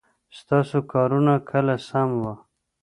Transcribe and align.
ستاسو 0.39 0.77
کارونه 0.93 1.33
کله 1.49 1.75
سم 1.87 2.09
وه؟ 2.21 2.33